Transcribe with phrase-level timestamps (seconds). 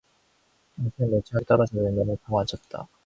[0.79, 2.87] 영신은 멀찌감치 떨어져 외면을 하고 앉았다.